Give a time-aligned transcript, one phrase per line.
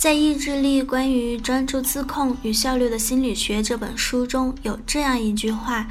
[0.00, 5.86] 在《意志力：关于专注自控与效率的心理学》这本书中有这样一句话：“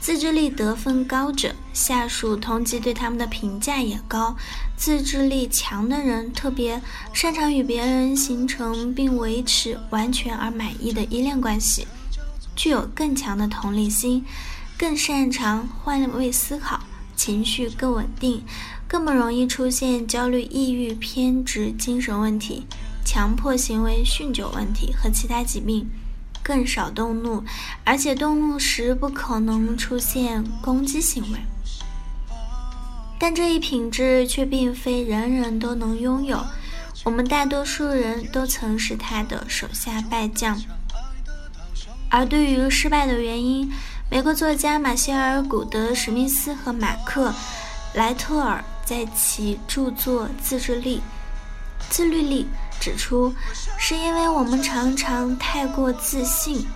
[0.00, 4.34] 自制力得分高者，下属同级对他们的评价也高。
[4.78, 6.80] 自制力强的人特别
[7.12, 11.86] 擅长与别人形成并维持完全而满意的依恋关系，
[12.56, 14.24] 具有更强的同理心，
[14.78, 16.80] 更擅长换位思考，
[17.14, 18.42] 情绪更稳定，
[18.88, 22.64] 更不容易出现焦虑、抑郁、偏执、精神问题。”
[23.04, 25.90] 强迫行为、酗酒问题和其他疾病，
[26.42, 27.42] 更少动怒，
[27.84, 31.38] 而且动怒时不可能出现攻击行为。
[33.18, 36.42] 但这一品质却并非人人都能拥有，
[37.04, 40.58] 我们大多数人都曾是他的手下败将。
[42.08, 43.70] 而对于失败的原因，
[44.10, 47.30] 美国作家马歇尔·古德·史密斯和马克·
[47.94, 50.96] 莱特尔在其著作《自制力》
[51.90, 52.44] 《自律力》。
[52.80, 53.32] 指出，
[53.78, 56.66] 是因为我们常常太过自信，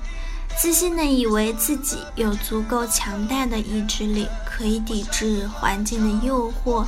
[0.56, 6.84] 自信的以为自己有足够强大的意志力，可以抵制环境的诱惑，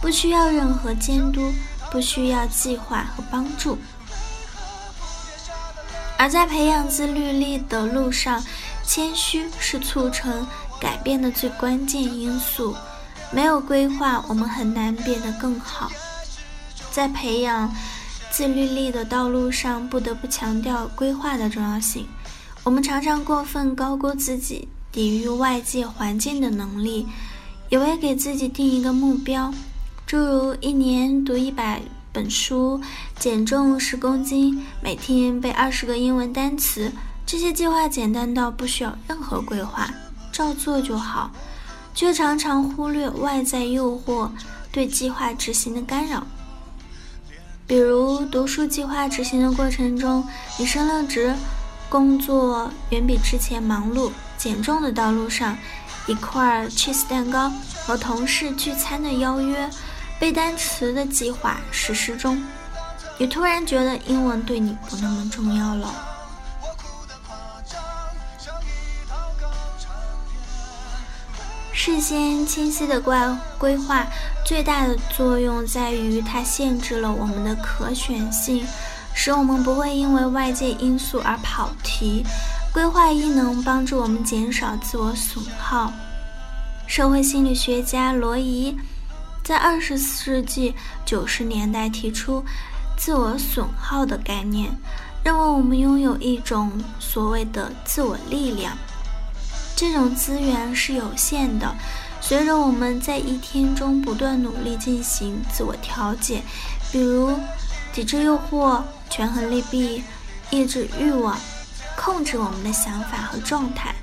[0.00, 1.52] 不需要任何监督，
[1.90, 3.76] 不需要计划和帮助。
[6.16, 8.40] 而在培养自律力的路上，
[8.84, 10.46] 谦虚是促成
[10.80, 12.76] 改变的最关键因素。
[13.32, 15.90] 没有规划，我们很难变得更好。
[16.92, 17.74] 在培养。
[18.40, 22.06] 自律力的道路上，不得不强调规划的重要性。
[22.64, 27.06] 我们常常过分高估自己抵御外界环境的能力，
[27.68, 29.52] 以为给自己定一个目标，
[30.06, 31.82] 诸如一年读一百
[32.14, 32.80] 本书、
[33.18, 36.90] 减重十公斤、每天背二十个英文单词，
[37.26, 39.86] 这些计划简单到不需要任何规划，
[40.32, 41.30] 照做就好，
[41.94, 44.30] 却常常忽略外在诱惑
[44.72, 46.26] 对计划执行的干扰。
[47.70, 50.26] 比如读书计划执行的过程中，
[50.58, 51.32] 你升了职，
[51.88, 55.56] 工作远比之前忙碌；减重的道路上，
[56.08, 57.48] 一块 cheese 蛋糕
[57.86, 59.70] 和同事聚餐的邀约，
[60.18, 62.42] 背单词的计划实施中，
[63.18, 66.09] 你突然觉得英文对你不那么重要了。
[71.82, 73.16] 事先清晰的规
[73.56, 74.06] 规划，
[74.44, 78.66] 最大的作用在于它限制了我们的可选性，
[79.14, 82.22] 使我们不会因为外界因素而跑题。
[82.70, 85.90] 规划亦能帮助我们减少自我损耗。
[86.86, 88.76] 社会心理学家罗伊
[89.42, 90.74] 在二十世纪
[91.06, 92.44] 九十年代提出
[92.98, 94.70] 自我损耗的概念，
[95.24, 98.76] 认为我们拥有一种所谓的自我力量。
[99.80, 101.74] 这种资源是有限的，
[102.20, 106.42] 随着我们在一天中不断努力进行自我调节，
[106.92, 107.40] 比如
[107.90, 110.04] 抵制诱惑、权衡利弊、
[110.50, 111.34] 抑制欲望、
[111.96, 113.94] 控制我们的想法和状态、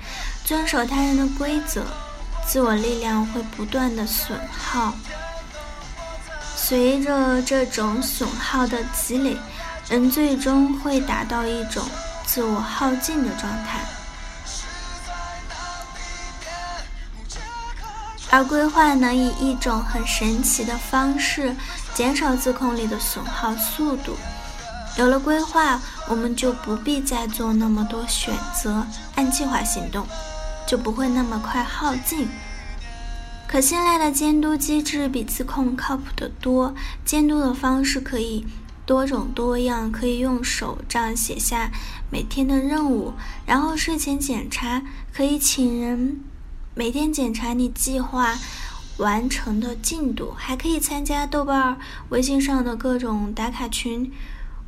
[0.44, 1.84] 遵守他人的规则，
[2.44, 4.92] 自我力量会不断的损耗。
[6.56, 9.36] 随着这种损耗的积累，
[9.88, 11.84] 人最终会达到一种
[12.26, 13.84] 自我耗尽的状态。
[18.30, 21.54] 而规划能以一种很神奇的方式
[21.94, 24.16] 减少自控力的损耗速度。
[24.96, 28.84] 有了规划，我们就不必再做那么多选择，
[29.14, 30.06] 按计划行动，
[30.66, 32.28] 就不会那么快耗尽。
[33.46, 36.74] 可信赖的监督机制比自控靠谱得多。
[37.04, 38.46] 监督的方式可以
[38.84, 41.70] 多种多样，可以用手账写下
[42.10, 43.14] 每天的任务，
[43.46, 44.82] 然后睡前检查，
[45.14, 46.20] 可以请人。
[46.78, 48.38] 每天检查你计划
[48.98, 51.76] 完成的进度，还可以参加豆瓣、
[52.10, 54.12] 微信上的各种打卡群。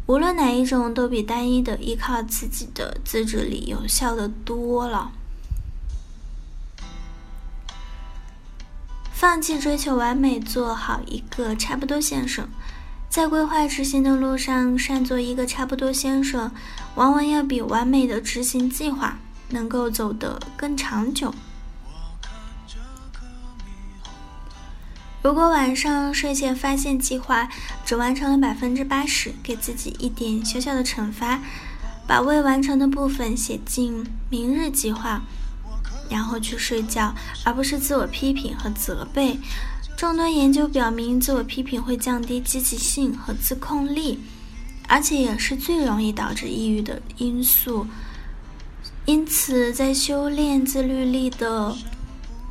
[0.07, 5.13] 无论哪一种，都比单一的依靠自己的自制力有效的多了。
[9.13, 12.49] 放弃追求完美，做好一个差不多先生。
[13.09, 16.51] 在规划执行的路上，善做一个差不多先生，
[16.97, 19.17] 往往要比完美的执行计划
[19.51, 21.33] 能够走得更长久。
[25.23, 27.47] 如果晚上睡前发现计划
[27.85, 31.41] 只完成了百分之八十，给自己一点小小的惩罚，
[32.07, 35.23] 把未完成的部分写进明日计划，
[36.09, 37.15] 然后去睡觉，
[37.45, 39.39] 而不是自我批评和责备。
[39.95, 44.19] 众多研究表明，自我批评会降低积极性和自控力，
[44.89, 47.87] 而且也是最容易导致抑郁的因素。
[49.05, 51.77] 因此，在修炼自律力的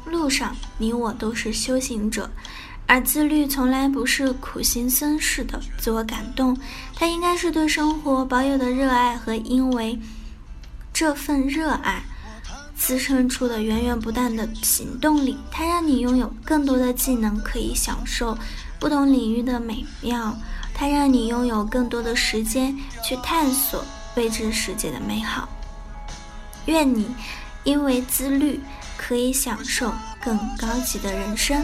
[0.09, 2.29] 路上，你我都是修行者。
[2.85, 6.57] 而自律从来不是苦行僧式的自我感动，
[6.95, 9.99] 它应该是对生活保有的热爱和因为
[10.91, 12.01] 这份热爱
[12.75, 15.37] 滋生出的源源不断的行动力。
[15.51, 18.35] 它让你拥有更多的技能，可以享受
[18.79, 20.33] 不同领域的美妙；
[20.73, 23.85] 它让你拥有更多的时间去探索
[24.15, 25.47] 未知世界的美好。
[26.65, 27.07] 愿你
[27.69, 28.59] 因为自律，
[28.97, 31.63] 可以享受更高级的人生。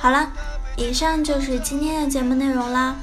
[0.00, 0.32] 好了，
[0.76, 2.96] 以上就是今天的节目内容啦。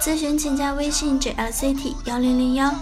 [0.00, 2.72] 咨询请加微信 jlct 幺零零幺，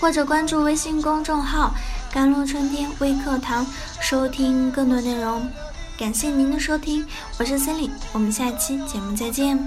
[0.00, 1.74] 或者关注微信公众号
[2.14, 3.66] “甘露春天微课堂”，
[4.00, 5.50] 收听更多内容。
[5.98, 7.04] 感谢您的收听，
[7.40, 9.58] 我是森林，我们下期节目再见。